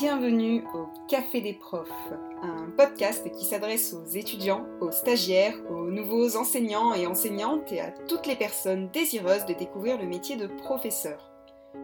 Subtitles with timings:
[0.00, 1.88] Bienvenue au Café des profs,
[2.42, 7.92] un podcast qui s'adresse aux étudiants, aux stagiaires, aux nouveaux enseignants et enseignantes et à
[7.92, 11.30] toutes les personnes désireuses de découvrir le métier de professeur.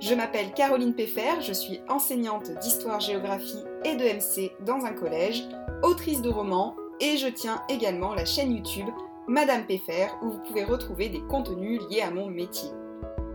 [0.00, 5.44] Je m'appelle Caroline Peffer, je suis enseignante d'histoire-géographie et de MC dans un collège,
[5.84, 8.88] autrice de romans et je tiens également la chaîne YouTube
[9.28, 12.70] Madame Peffer où vous pouvez retrouver des contenus liés à mon métier.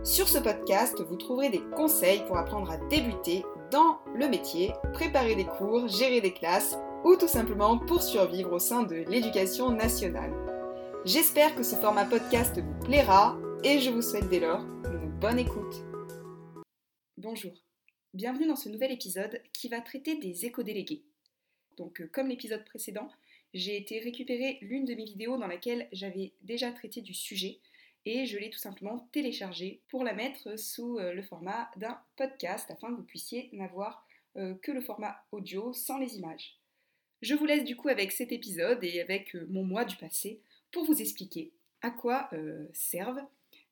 [0.02, 5.34] Sur ce podcast, vous trouverez des conseils pour apprendre à débuter dans le métier, préparer
[5.34, 10.32] des cours, gérer des classes ou tout simplement pour survivre au sein de l'éducation nationale.
[11.04, 15.38] J'espère que ce format podcast vous plaira et je vous souhaite dès lors une bonne
[15.38, 15.74] écoute.
[17.16, 17.52] Bonjour,
[18.14, 21.02] bienvenue dans ce nouvel épisode qui va traiter des éco-délégués.
[21.76, 23.08] Donc euh, comme l'épisode précédent,
[23.54, 27.60] j'ai été récupérer l'une de mes vidéos dans laquelle j'avais déjà traité du sujet
[28.06, 32.70] et je l'ai tout simplement téléchargée pour la mettre sous euh, le format d'un podcast
[32.70, 34.06] afin que vous puissiez n'avoir
[34.36, 36.56] euh, que le format audio sans les images.
[37.20, 40.40] Je vous laisse du coup avec cet épisode et avec euh, mon moi du passé
[40.70, 42.30] pour vous expliquer à quoi
[42.72, 43.22] servent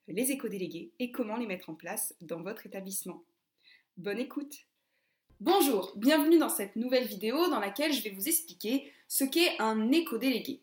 [0.09, 3.25] les éco-délégués et comment les mettre en place dans votre établissement.
[3.97, 4.67] Bonne écoute
[5.41, 9.91] Bonjour, bienvenue dans cette nouvelle vidéo dans laquelle je vais vous expliquer ce qu'est un
[9.91, 10.61] éco-délégué.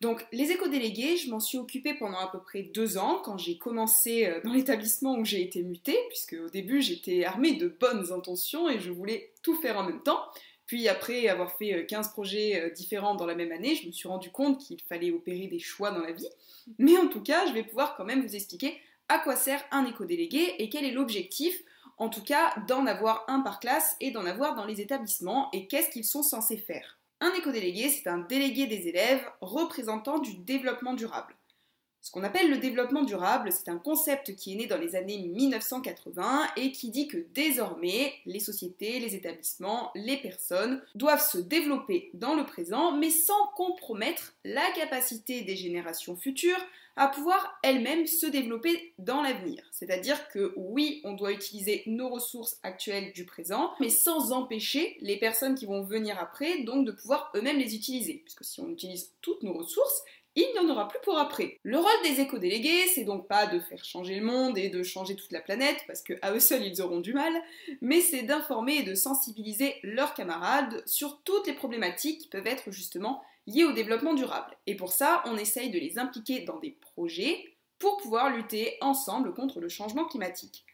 [0.00, 3.58] Donc les éco-délégués, je m'en suis occupée pendant à peu près deux ans quand j'ai
[3.58, 8.12] commencé euh, dans l'établissement où j'ai été mutée, puisque au début j'étais armée de bonnes
[8.12, 10.20] intentions et je voulais tout faire en même temps.
[10.66, 13.92] Puis après avoir fait 15 euh, projets euh, différents dans la même année, je me
[13.92, 16.28] suis rendu compte qu'il fallait opérer des choix dans la vie.
[16.78, 19.86] Mais en tout cas, je vais pouvoir quand même vous expliquer à quoi sert un
[19.86, 21.58] éco-délégué et quel est l'objectif,
[21.96, 25.66] en tout cas, d'en avoir un par classe et d'en avoir dans les établissements et
[25.66, 26.97] qu'est-ce qu'ils sont censés faire.
[27.20, 31.34] Un éco-délégué, c'est un délégué des élèves représentant du développement durable.
[32.00, 35.18] Ce qu'on appelle le développement durable, c'est un concept qui est né dans les années
[35.18, 42.10] 1980 et qui dit que désormais, les sociétés, les établissements, les personnes doivent se développer
[42.14, 46.64] dans le présent, mais sans compromettre la capacité des générations futures
[46.98, 49.62] à pouvoir elles-mêmes se développer dans l'avenir.
[49.70, 55.16] C'est-à-dire que oui, on doit utiliser nos ressources actuelles du présent, mais sans empêcher les
[55.16, 58.22] personnes qui vont venir après donc de pouvoir eux-mêmes les utiliser.
[58.24, 60.02] Puisque si on utilise toutes nos ressources,
[60.34, 61.58] il n'y en aura plus pour après.
[61.62, 65.16] Le rôle des éco-délégués, c'est donc pas de faire changer le monde et de changer
[65.16, 67.32] toute la planète, parce qu'à eux seuls ils auront du mal,
[67.80, 72.70] mais c'est d'informer et de sensibiliser leurs camarades sur toutes les problématiques qui peuvent être
[72.70, 74.56] justement liées au développement durable.
[74.66, 77.44] Et pour ça, on essaye de les impliquer dans des projets
[77.78, 80.64] pour pouvoir lutter ensemble contre le changement climatique.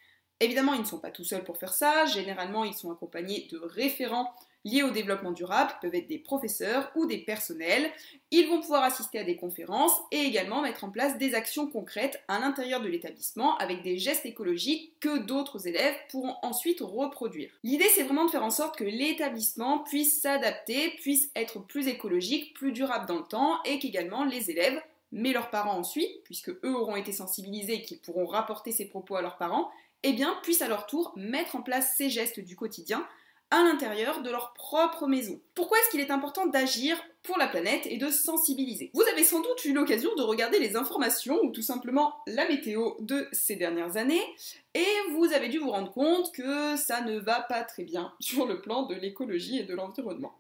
[0.41, 3.59] Évidemment, ils ne sont pas tout seuls pour faire ça, généralement ils sont accompagnés de
[3.59, 4.33] référents
[4.65, 7.91] liés au développement durable, peuvent être des professeurs ou des personnels.
[8.31, 12.23] Ils vont pouvoir assister à des conférences et également mettre en place des actions concrètes
[12.29, 17.51] à l'intérieur de l'établissement avec des gestes écologiques que d'autres élèves pourront ensuite reproduire.
[17.63, 22.55] L'idée c'est vraiment de faire en sorte que l'établissement puisse s'adapter, puisse être plus écologique,
[22.55, 24.81] plus durable dans le temps et qu'également les élèves
[25.17, 29.15] mais leurs parents ensuite, puisque eux auront été sensibilisés et qu'ils pourront rapporter ces propos
[29.15, 29.71] à leurs parents,
[30.05, 33.07] eh bien, puissent à leur tour mettre en place ces gestes du quotidien
[33.51, 35.41] à l'intérieur de leur propre maison.
[35.55, 38.91] Pourquoi est-ce qu'il est important d'agir pour la planète et de sensibiliser?
[38.95, 42.93] Vous avez sans doute eu l'occasion de regarder les informations ou tout simplement la météo
[43.01, 44.23] de ces dernières années
[44.75, 48.47] et vous avez dû vous rendre compte que ça ne va pas très bien sur
[48.47, 50.39] le plan de l'écologie et de l'environnement.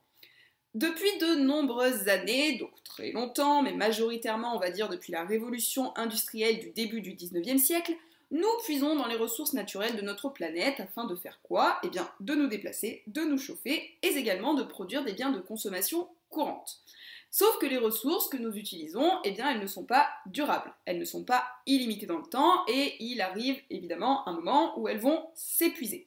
[0.74, 5.96] Depuis de nombreuses années, donc très longtemps, mais majoritairement on va dire depuis la révolution
[5.96, 7.94] industrielle du début du 19e siècle,
[8.30, 11.78] nous puisons dans les ressources naturelles de notre planète afin de faire quoi?
[11.82, 15.40] Eh bien, de nous déplacer, de nous chauffer et également de produire des biens de
[15.40, 16.80] consommation courante.
[17.30, 21.00] Sauf que les ressources que nous utilisons, eh bien, elles ne sont pas durables, elles
[21.00, 25.00] ne sont pas illimitées dans le temps et il arrive évidemment un moment où elles
[25.00, 26.06] vont s'épuiser.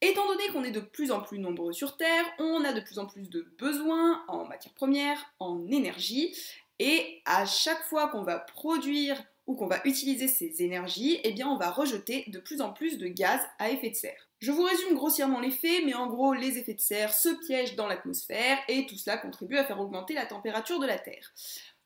[0.00, 2.98] Étant donné qu'on est de plus en plus nombreux sur Terre, on a de plus
[2.98, 6.36] en plus de besoins en matières premières, en énergie,
[6.78, 11.48] et à chaque fois qu'on va produire ou qu'on va utiliser ces énergies, eh bien
[11.48, 14.28] on va rejeter de plus en plus de gaz à effet de serre.
[14.38, 17.74] Je vous résume grossièrement les faits, mais en gros, les effets de serre se piègent
[17.74, 21.32] dans l'atmosphère et tout cela contribue à faire augmenter la température de la Terre.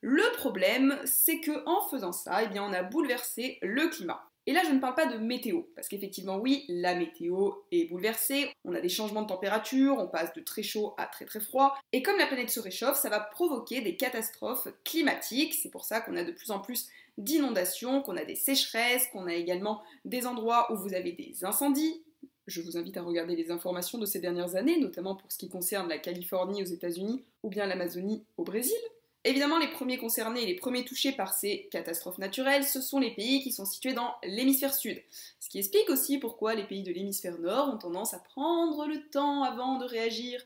[0.02, 4.28] Le problème, c'est que en faisant ça, eh on a bouleversé le climat.
[4.46, 8.50] Et là, je ne parle pas de météo, parce qu'effectivement, oui, la météo est bouleversée,
[8.64, 11.76] on a des changements de température, on passe de très chaud à très très froid,
[11.92, 16.00] et comme la planète se réchauffe, ça va provoquer des catastrophes climatiques, c'est pour ça
[16.00, 16.88] qu'on a de plus en plus
[17.19, 22.03] d'inondations, qu'on a des sécheresses, qu'on a également des endroits où vous avez des incendies.
[22.47, 25.49] Je vous invite à regarder les informations de ces dernières années, notamment pour ce qui
[25.49, 28.76] concerne la Californie aux États-Unis ou bien l'Amazonie au Brésil.
[29.25, 33.14] Évidemment, les premiers concernés et les premiers touchés par ces catastrophes naturelles, ce sont les
[33.14, 35.00] pays qui sont situés dans l'hémisphère sud.
[35.38, 39.09] Ce qui explique aussi pourquoi les pays de l'hémisphère nord ont tendance à prendre le
[39.11, 40.43] temps avant de réagir.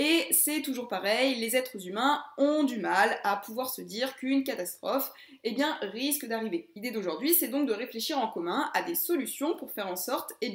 [0.00, 4.44] Et c'est toujours pareil, les êtres humains ont du mal à pouvoir se dire qu'une
[4.44, 5.12] catastrophe
[5.42, 6.70] eh bien, risque d'arriver.
[6.76, 10.32] L'idée d'aujourd'hui, c'est donc de réfléchir en commun à des solutions pour faire en sorte
[10.40, 10.52] eh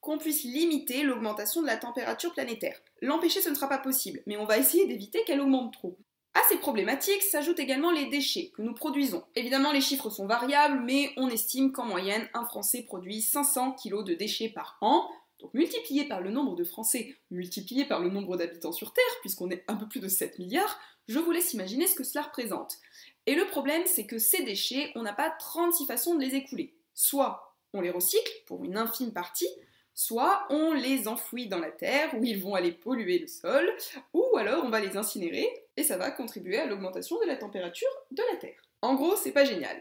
[0.00, 2.80] qu'on puisse limiter l'augmentation de la température planétaire.
[3.02, 5.98] L'empêcher, ce ne sera pas possible, mais on va essayer d'éviter qu'elle augmente trop.
[6.32, 9.24] À ces problématiques s'ajoutent également les déchets que nous produisons.
[9.34, 14.04] Évidemment, les chiffres sont variables, mais on estime qu'en moyenne, un Français produit 500 kg
[14.04, 15.06] de déchets par an.
[15.46, 19.48] Donc multiplié par le nombre de Français, multiplié par le nombre d'habitants sur Terre, puisqu'on
[19.50, 22.78] est un peu plus de 7 milliards, je vous laisse imaginer ce que cela représente.
[23.26, 26.74] Et le problème, c'est que ces déchets, on n'a pas 36 façons de les écouler.
[26.94, 29.46] Soit on les recycle pour une infime partie,
[29.94, 33.72] soit on les enfouit dans la terre où ils vont aller polluer le sol,
[34.14, 37.86] ou alors on va les incinérer et ça va contribuer à l'augmentation de la température
[38.10, 38.60] de la terre.
[38.82, 39.80] En gros, c'est pas génial.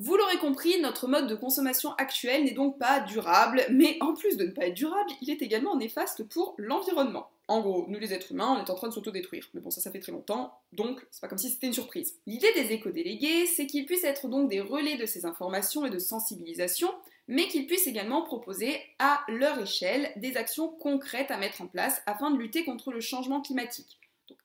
[0.00, 4.36] Vous l'aurez compris, notre mode de consommation actuel n'est donc pas durable, mais en plus
[4.36, 7.28] de ne pas être durable, il est également néfaste pour l'environnement.
[7.48, 9.48] En gros, nous les êtres humains, on est en train de s'autodétruire.
[9.54, 12.14] Mais bon, ça, ça fait très longtemps, donc c'est pas comme si c'était une surprise.
[12.28, 15.98] L'idée des éco-délégués, c'est qu'ils puissent être donc des relais de ces informations et de
[15.98, 16.94] sensibilisation,
[17.26, 22.02] mais qu'ils puissent également proposer à leur échelle des actions concrètes à mettre en place
[22.06, 23.98] afin de lutter contre le changement climatique.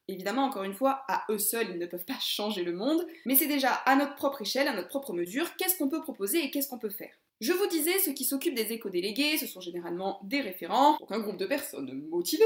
[0.07, 3.35] Évidemment, encore une fois, à eux seuls, ils ne peuvent pas changer le monde, mais
[3.35, 6.51] c'est déjà à notre propre échelle, à notre propre mesure, qu'est-ce qu'on peut proposer et
[6.51, 7.13] qu'est-ce qu'on peut faire.
[7.39, 11.19] Je vous disais, ceux qui s'occupent des éco-délégués, ce sont généralement des référents, donc un
[11.19, 12.43] groupe de personnes motivées,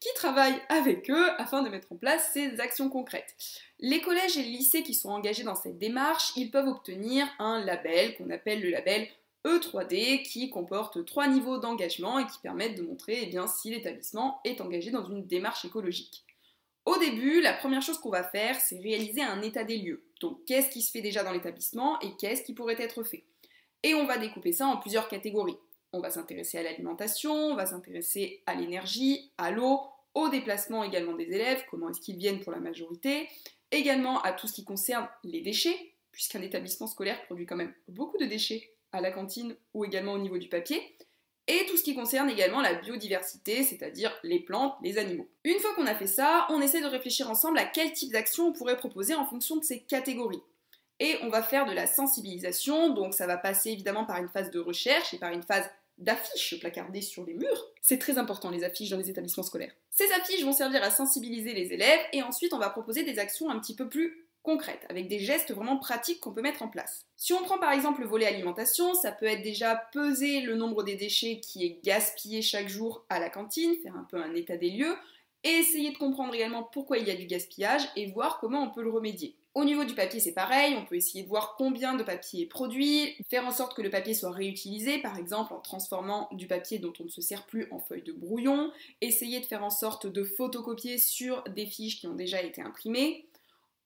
[0.00, 3.36] qui travaillent avec eux afin de mettre en place ces actions concrètes.
[3.78, 7.64] Les collèges et les lycées qui sont engagés dans cette démarche, ils peuvent obtenir un
[7.64, 9.08] label qu'on appelle le label
[9.46, 14.60] E3D qui comporte trois niveaux d'engagement et qui permettent de montrer eh si l'établissement est
[14.60, 16.24] engagé dans une démarche écologique.
[16.86, 20.04] Au début, la première chose qu'on va faire, c'est réaliser un état des lieux.
[20.20, 23.24] Donc, qu'est-ce qui se fait déjà dans l'établissement et qu'est-ce qui pourrait être fait?
[23.82, 25.56] Et on va découper ça en plusieurs catégories.
[25.92, 29.80] On va s'intéresser à l'alimentation, on va s'intéresser à l'énergie, à l'eau,
[30.14, 33.28] au déplacement également des élèves, comment est-ce qu'ils viennent pour la majorité,
[33.70, 38.18] également à tout ce qui concerne les déchets, puisqu'un établissement scolaire produit quand même beaucoup
[38.18, 40.80] de déchets à la cantine ou également au niveau du papier,
[41.46, 45.28] et tout ce qui concerne également la biodiversité, c'est-à-dire les plantes, les animaux.
[45.44, 48.48] Une fois qu'on a fait ça, on essaie de réfléchir ensemble à quel type d'action
[48.48, 50.42] on pourrait proposer en fonction de ces catégories.
[51.00, 54.50] Et on va faire de la sensibilisation, donc ça va passer évidemment par une phase
[54.50, 55.68] de recherche et par une phase
[55.98, 57.72] d'affiches placardées sur les murs.
[57.80, 59.74] C'est très important les affiches dans les établissements scolaires.
[59.90, 63.50] Ces affiches vont servir à sensibiliser les élèves et ensuite on va proposer des actions
[63.50, 67.06] un petit peu plus concrètes, avec des gestes vraiment pratiques qu'on peut mettre en place.
[67.16, 70.84] Si on prend par exemple le volet alimentation, ça peut être déjà peser le nombre
[70.84, 74.56] des déchets qui est gaspillé chaque jour à la cantine, faire un peu un état
[74.56, 74.94] des lieux,
[75.44, 78.70] et essayer de comprendre également pourquoi il y a du gaspillage et voir comment on
[78.70, 79.34] peut le remédier.
[79.54, 82.46] Au niveau du papier, c'est pareil, on peut essayer de voir combien de papier est
[82.46, 86.80] produit, faire en sorte que le papier soit réutilisé, par exemple en transformant du papier
[86.80, 90.06] dont on ne se sert plus en feuille de brouillon, essayer de faire en sorte
[90.06, 93.26] de photocopier sur des fiches qui ont déjà été imprimées,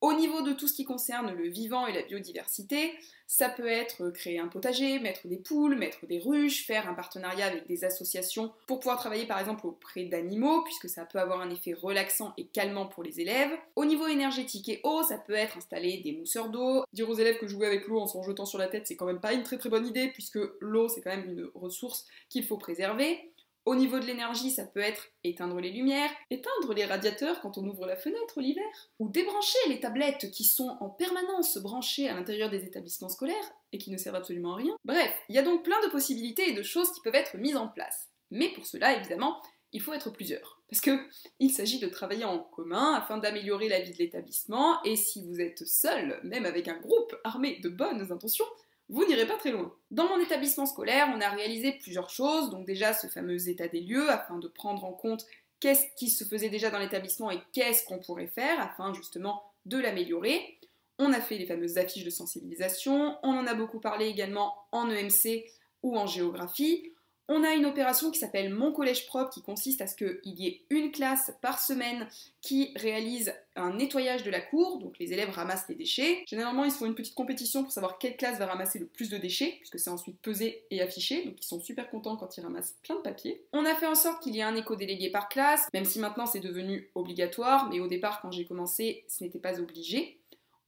[0.01, 2.93] au niveau de tout ce qui concerne le vivant et la biodiversité,
[3.27, 7.47] ça peut être créer un potager, mettre des poules, mettre des ruches, faire un partenariat
[7.47, 11.51] avec des associations pour pouvoir travailler par exemple auprès d'animaux, puisque ça peut avoir un
[11.51, 13.51] effet relaxant et calmant pour les élèves.
[13.77, 16.85] Au niveau énergétique et eau, ça peut être installer des mousseurs d'eau.
[16.93, 19.07] Dire aux élèves que jouer avec l'eau en s'en jetant sur la tête, c'est quand
[19.07, 22.45] même pas une très très bonne idée, puisque l'eau c'est quand même une ressource qu'il
[22.45, 23.31] faut préserver.
[23.69, 27.69] Au niveau de l'énergie, ça peut être éteindre les lumières, éteindre les radiateurs quand on
[27.69, 28.65] ouvre la fenêtre l'hiver,
[28.99, 33.77] ou débrancher les tablettes qui sont en permanence branchées à l'intérieur des établissements scolaires et
[33.77, 34.75] qui ne servent absolument à rien.
[34.87, 37.59] Bref, il y a donc plein de possibilités et de choses qui peuvent être mises
[37.59, 38.09] en place.
[38.31, 40.63] Mais pour cela, évidemment, il faut être plusieurs.
[40.71, 40.99] Parce que
[41.39, 45.43] il s'agit de travailler en commun afin d'améliorer la vie de l'établissement, et si vous
[45.43, 48.47] êtes seul, même avec un groupe armé de bonnes intentions,
[48.89, 49.75] vous n'irez pas très loin.
[49.91, 53.81] Dans mon établissement scolaire, on a réalisé plusieurs choses, donc déjà ce fameux état des
[53.81, 55.27] lieux, afin de prendre en compte
[55.61, 59.79] qu'est-ce qui se faisait déjà dans l'établissement et qu'est-ce qu'on pourrait faire, afin justement de
[59.79, 60.59] l'améliorer.
[60.99, 64.91] On a fait les fameuses affiches de sensibilisation, on en a beaucoup parlé également en
[64.91, 65.45] EMC
[65.83, 66.93] ou en géographie.
[67.31, 70.47] On a une opération qui s'appelle Mon Collège Propre qui consiste à ce qu'il y
[70.47, 72.09] ait une classe par semaine
[72.41, 76.25] qui réalise un nettoyage de la cour, donc les élèves ramassent les déchets.
[76.27, 79.19] Généralement, ils font une petite compétition pour savoir quelle classe va ramasser le plus de
[79.19, 82.77] déchets, puisque c'est ensuite pesé et affiché, donc ils sont super contents quand ils ramassent
[82.83, 83.45] plein de papier.
[83.53, 86.25] On a fait en sorte qu'il y ait un éco-délégué par classe, même si maintenant
[86.25, 90.18] c'est devenu obligatoire, mais au départ, quand j'ai commencé, ce n'était pas obligé.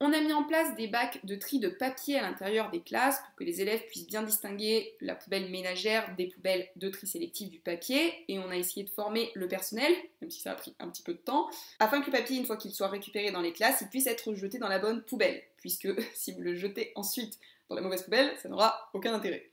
[0.03, 3.21] On a mis en place des bacs de tri de papier à l'intérieur des classes
[3.21, 7.51] pour que les élèves puissent bien distinguer la poubelle ménagère des poubelles de tri sélectif
[7.51, 8.25] du papier.
[8.29, 9.93] Et on a essayé de former le personnel,
[10.23, 12.47] même si ça a pris un petit peu de temps, afin que le papier, une
[12.47, 15.43] fois qu'il soit récupéré dans les classes, il puisse être jeté dans la bonne poubelle.
[15.59, 17.39] Puisque si vous le jetez ensuite
[17.69, 19.51] dans la mauvaise poubelle, ça n'aura aucun intérêt.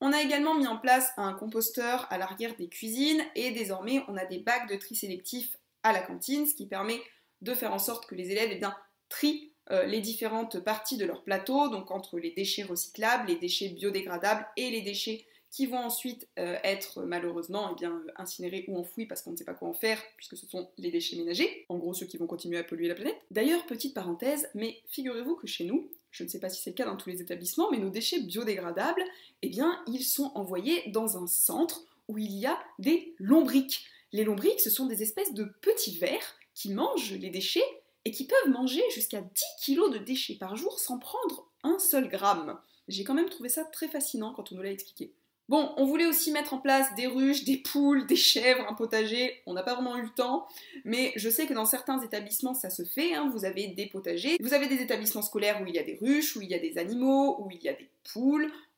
[0.00, 4.16] On a également mis en place un composteur à l'arrière des cuisines et désormais on
[4.16, 7.02] a des bacs de tri sélectif à la cantine, ce qui permet
[7.42, 8.74] de faire en sorte que les élèves eh bien,
[9.10, 13.68] trient euh, les différentes parties de leur plateau, donc entre les déchets recyclables, les déchets
[13.68, 19.06] biodégradables et les déchets qui vont ensuite euh, être malheureusement eh bien, incinérés ou enfouis
[19.06, 21.78] parce qu'on ne sait pas quoi en faire, puisque ce sont les déchets ménagers, en
[21.78, 23.16] gros ceux qui vont continuer à polluer la planète.
[23.30, 26.74] D'ailleurs, petite parenthèse, mais figurez-vous que chez nous, je ne sais pas si c'est le
[26.74, 29.04] cas dans tous les établissements, mais nos déchets biodégradables,
[29.42, 33.86] eh bien, ils sont envoyés dans un centre où il y a des lombriques.
[34.12, 37.64] Les lombriques, ce sont des espèces de petits vers qui mangent les déchets
[38.04, 42.08] et qui peuvent manger jusqu'à 10 kg de déchets par jour sans prendre un seul
[42.08, 42.58] gramme.
[42.88, 45.12] J'ai quand même trouvé ça très fascinant quand on nous l'a expliqué.
[45.50, 49.42] Bon, on voulait aussi mettre en place des ruches, des poules, des chèvres, un potager.
[49.46, 50.46] On n'a pas vraiment eu le temps,
[50.86, 53.12] mais je sais que dans certains établissements ça se fait.
[53.12, 53.30] Hein.
[53.30, 56.34] Vous avez des potagers, vous avez des établissements scolaires où il y a des ruches,
[56.36, 57.88] où il y a des animaux, où il y a des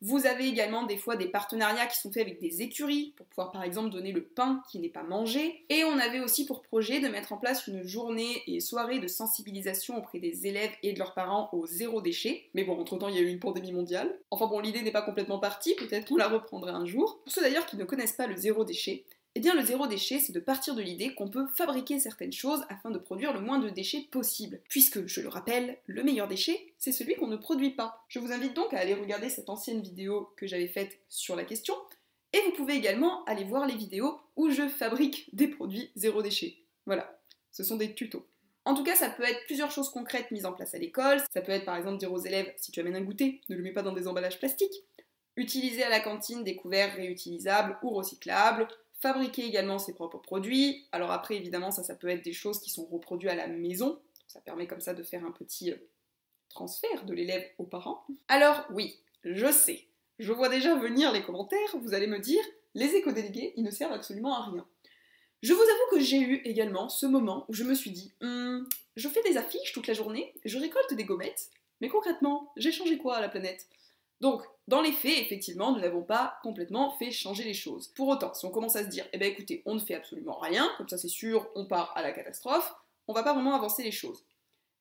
[0.02, 3.50] Vous avez également des fois des partenariats qui sont faits avec des écuries pour pouvoir
[3.50, 5.64] par exemple donner le pain qui n'est pas mangé.
[5.68, 9.08] Et on avait aussi pour projet de mettre en place une journée et soirée de
[9.08, 12.44] sensibilisation auprès des élèves et de leurs parents au zéro déchet.
[12.54, 14.18] Mais bon, entre-temps, il y a eu une pandémie mondiale.
[14.30, 17.20] Enfin bon, l'idée n'est pas complètement partie, peut-être qu'on la reprendra un jour.
[17.24, 19.04] Pour ceux d'ailleurs qui ne connaissent pas le zéro déchet,
[19.36, 22.64] eh bien, le zéro déchet, c'est de partir de l'idée qu'on peut fabriquer certaines choses
[22.70, 24.62] afin de produire le moins de déchets possible.
[24.70, 28.02] Puisque, je le rappelle, le meilleur déchet, c'est celui qu'on ne produit pas.
[28.08, 31.44] Je vous invite donc à aller regarder cette ancienne vidéo que j'avais faite sur la
[31.44, 31.74] question,
[32.32, 36.56] et vous pouvez également aller voir les vidéos où je fabrique des produits zéro déchet.
[36.86, 37.20] Voilà,
[37.52, 38.26] ce sont des tutos.
[38.64, 41.20] En tout cas, ça peut être plusieurs choses concrètes mises en place à l'école.
[41.34, 43.62] Ça peut être par exemple dire aux élèves, si tu amènes un goûter, ne le
[43.62, 44.82] mets pas dans des emballages plastiques.
[45.36, 48.66] Utiliser à la cantine des couverts réutilisables ou recyclables,
[49.00, 50.86] fabriquer également ses propres produits.
[50.92, 54.00] Alors après, évidemment, ça, ça peut être des choses qui sont reproduites à la maison.
[54.26, 55.76] Ça permet comme ça de faire un petit euh,
[56.48, 58.06] transfert de l'élève aux parents.
[58.28, 59.86] Alors oui, je sais,
[60.18, 62.42] je vois déjà venir les commentaires, vous allez me dire,
[62.74, 64.66] les éco-délégués, ils ne servent absolument à rien.
[65.42, 68.66] Je vous avoue que j'ai eu également ce moment où je me suis dit, hum,
[68.96, 71.50] je fais des affiches toute la journée, je récolte des gommettes,
[71.80, 73.66] mais concrètement, j'ai changé quoi à la planète?
[74.20, 77.88] Donc, dans les faits, effectivement, nous n'avons pas complètement fait changer les choses.
[77.88, 80.38] Pour autant, si on commence à se dire, eh ben écoutez, on ne fait absolument
[80.38, 82.74] rien, comme ça c'est sûr, on part à la catastrophe,
[83.08, 84.24] on va pas vraiment avancer les choses.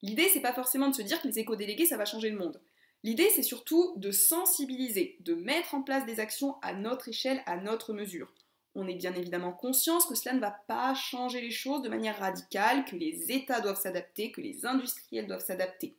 [0.02, 2.62] L'idée, c'est pas forcément de se dire que les éco-délégués, ça va changer le monde.
[3.04, 7.58] L'idée, c'est surtout de sensibiliser, de mettre en place des actions à notre échelle, à
[7.58, 8.32] notre mesure.
[8.74, 12.18] On est bien évidemment conscient que cela ne va pas changer les choses de manière
[12.20, 15.96] radicale, que les États doivent s'adapter, que les industriels doivent s'adapter.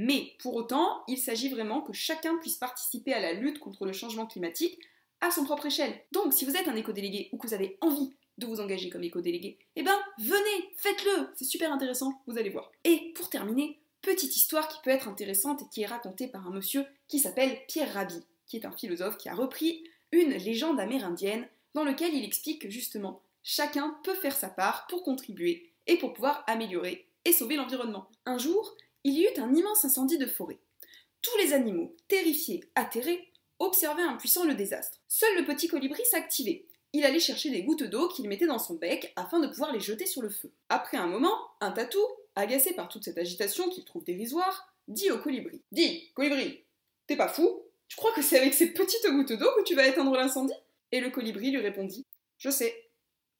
[0.00, 3.92] Mais pour autant, il s'agit vraiment que chacun puisse participer à la lutte contre le
[3.92, 4.78] changement climatique
[5.20, 5.92] à son propre échelle.
[6.12, 9.02] Donc, si vous êtes un éco-délégué ou que vous avez envie de vous engager comme
[9.02, 12.70] éco-délégué, eh ben, venez, faites-le, c'est super intéressant, vous allez voir.
[12.84, 16.52] Et pour terminer, petite histoire qui peut être intéressante et qui est racontée par un
[16.52, 21.48] monsieur qui s'appelle Pierre Rabhi, qui est un philosophe qui a repris une légende amérindienne
[21.74, 26.12] dans lequel il explique que justement, chacun peut faire sa part pour contribuer et pour
[26.12, 28.08] pouvoir améliorer et sauver l'environnement.
[28.26, 30.58] Un jour, il y eut un immense incendie de forêt.
[31.22, 34.98] Tous les animaux, terrifiés, atterrés, observaient impuissants le désastre.
[35.08, 36.66] Seul le petit colibri s'activait.
[36.92, 39.80] Il allait chercher des gouttes d'eau qu'il mettait dans son bec afin de pouvoir les
[39.80, 40.52] jeter sur le feu.
[40.68, 42.00] Après un moment, un tatou,
[42.34, 46.64] agacé par toute cette agitation qu'il trouve dérisoire, dit au colibri Dis, colibri,
[47.06, 47.62] t'es pas fou?
[47.88, 50.54] Tu crois que c'est avec ces petites gouttes d'eau que tu vas éteindre l'incendie?
[50.92, 52.06] Et le colibri lui répondit
[52.38, 52.90] Je sais,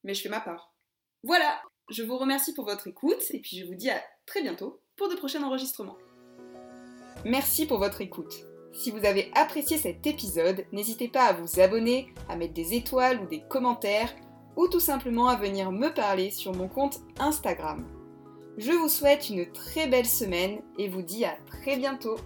[0.05, 0.75] mais je fais ma part.
[1.23, 4.81] Voilà, je vous remercie pour votre écoute et puis je vous dis à très bientôt
[4.99, 5.97] pour de prochains enregistrements.
[7.25, 8.35] Merci pour votre écoute.
[8.73, 13.21] Si vous avez apprécié cet épisode, n'hésitez pas à vous abonner, à mettre des étoiles
[13.23, 14.13] ou des commentaires,
[14.57, 17.87] ou tout simplement à venir me parler sur mon compte Instagram.
[18.59, 22.17] Je vous souhaite une très belle semaine et vous dis à très bientôt